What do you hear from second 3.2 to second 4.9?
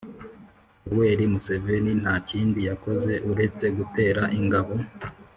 uretse gutera ingabo